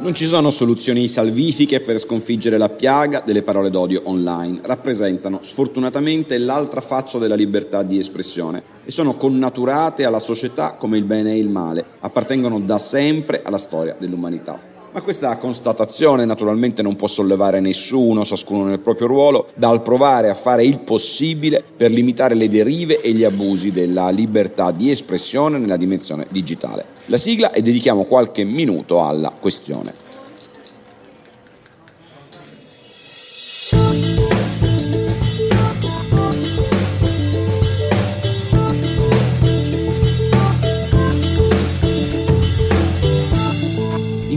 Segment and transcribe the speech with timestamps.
[0.00, 4.60] Non ci sono soluzioni salvifiche per sconfiggere la piaga delle parole d'odio online.
[4.62, 11.04] Rappresentano sfortunatamente l'altra faccia della libertà di espressione e sono connaturate alla società come il
[11.04, 14.69] bene e il male, appartengono da sempre alla storia dell'umanità.
[14.92, 20.34] Ma questa constatazione naturalmente non può sollevare nessuno, ciascuno nel proprio ruolo, dal provare a
[20.34, 25.76] fare il possibile per limitare le derive e gli abusi della libertà di espressione nella
[25.76, 30.09] dimensione digitale la sigla e dedichiamo qualche minuto alla questione.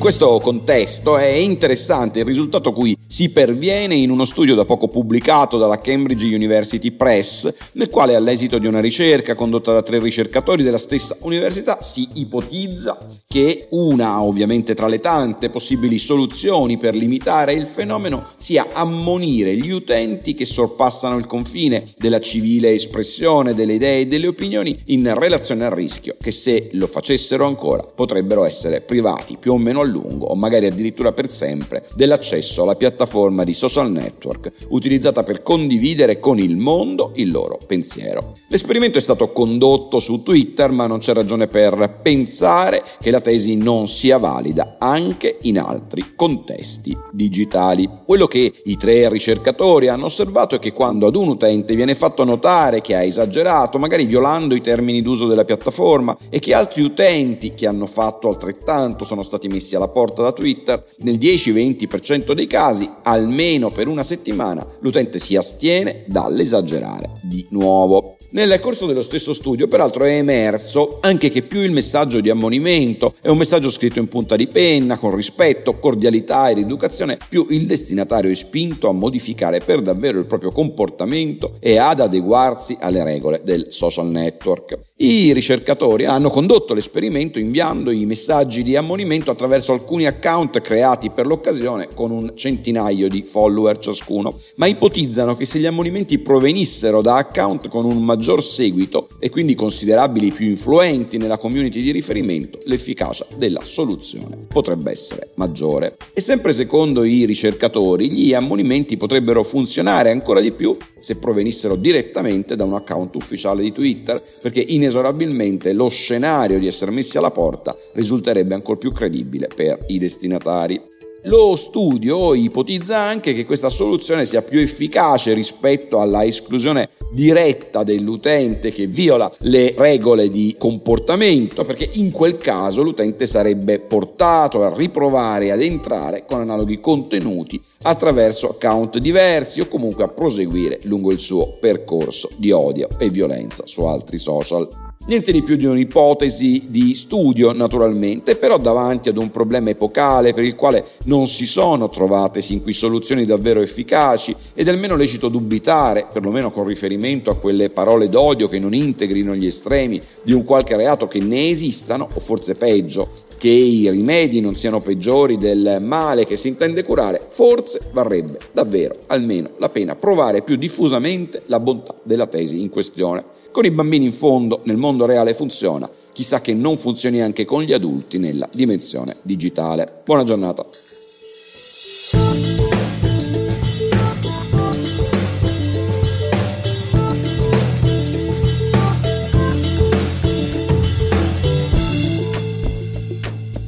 [0.00, 5.58] Questo contesto è interessante il risultato cui si perviene in uno studio da poco pubblicato
[5.58, 10.78] dalla Cambridge University Press, nel quale all'esito di una ricerca condotta da tre ricercatori della
[10.78, 17.66] stessa università si ipotizza che una, ovviamente tra le tante possibili soluzioni per limitare il
[17.66, 24.06] fenomeno, sia ammonire gli utenti che sorpassano il confine della civile espressione delle idee e
[24.06, 29.52] delle opinioni in relazione al rischio che se lo facessero ancora potrebbero essere privati più
[29.52, 35.22] o meno lungo o magari addirittura per sempre dell'accesso alla piattaforma di social network utilizzata
[35.22, 38.36] per condividere con il mondo il loro pensiero.
[38.48, 43.56] L'esperimento è stato condotto su Twitter ma non c'è ragione per pensare che la tesi
[43.56, 47.88] non sia valida anche in altri contesti digitali.
[48.04, 52.24] Quello che i tre ricercatori hanno osservato è che quando ad un utente viene fatto
[52.24, 57.54] notare che ha esagerato, magari violando i termini d'uso della piattaforma, e che altri utenti
[57.54, 62.88] che hanno fatto altrettanto sono stati messi alla porta da Twitter, nel 10-20% dei casi,
[63.02, 68.16] almeno per una settimana, l'utente si astiene dall'esagerare di nuovo.
[68.32, 73.12] Nel corso dello stesso studio, peraltro, è emerso anche che più il messaggio di ammonimento
[73.20, 77.66] è un messaggio scritto in punta di penna, con rispetto, cordialità ed educazione, più il
[77.66, 83.40] destinatario è spinto a modificare per davvero il proprio comportamento e ad adeguarsi alle regole
[83.42, 84.78] del social network.
[85.00, 91.26] I ricercatori hanno condotto l'esperimento inviando i messaggi di ammonimento attraverso alcuni account creati per
[91.26, 97.16] l'occasione con un centinaio di follower ciascuno, ma ipotizzano che se gli ammonimenti provenissero da
[97.16, 102.58] account con un maggior maggior seguito e quindi considerabili più influenti nella community di riferimento,
[102.64, 105.96] l'efficacia della soluzione potrebbe essere maggiore.
[106.12, 112.56] E sempre secondo i ricercatori, gli ammonimenti potrebbero funzionare ancora di più se provenissero direttamente
[112.56, 117.74] da un account ufficiale di Twitter, perché inesorabilmente lo scenario di essere messi alla porta
[117.94, 120.89] risulterebbe ancora più credibile per i destinatari.
[121.24, 128.70] Lo studio ipotizza anche che questa soluzione sia più efficace rispetto alla esclusione diretta dell'utente
[128.70, 135.50] che viola le regole di comportamento, perché in quel caso l'utente sarebbe portato a riprovare
[135.50, 141.58] ad entrare con analoghi contenuti attraverso account diversi o comunque a proseguire lungo il suo
[141.60, 144.89] percorso di odio e violenza su altri social.
[145.06, 150.44] Niente di più di un'ipotesi di studio, naturalmente, però davanti ad un problema epocale per
[150.44, 155.28] il quale non si sono trovate sin qui soluzioni davvero efficaci ed è almeno lecito
[155.28, 160.44] dubitare, perlomeno con riferimento a quelle parole d'odio che non integrino gli estremi di un
[160.44, 163.08] qualche reato che ne esistano, o forse peggio,
[163.40, 168.96] che i rimedi non siano peggiori del male che si intende curare, forse varrebbe davvero
[169.06, 173.24] almeno la pena provare più diffusamente la bontà della tesi in questione.
[173.50, 177.62] Con i bambini in fondo nel mondo reale funziona, chissà che non funzioni anche con
[177.62, 180.02] gli adulti nella dimensione digitale.
[180.04, 180.66] Buona giornata.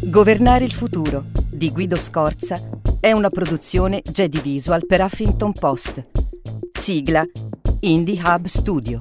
[0.00, 2.60] Governare il futuro di Guido Scorza
[3.00, 6.04] è una produzione Jedi Visual per Huffington Post.
[6.78, 7.24] Sigla
[7.80, 9.00] Indie Hub Studio.